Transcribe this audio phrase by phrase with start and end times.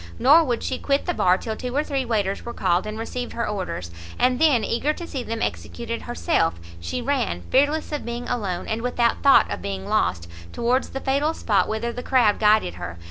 [0.17, 3.33] Nor would she quit the bar, till two or three waiters were called, and received
[3.33, 3.91] her orders.
[4.17, 8.81] And then, eager to see them executed herself, she ran, fearless of being alone, and
[8.81, 12.97] without thought of being lost, towards the fatal spot whither the crowd guided her.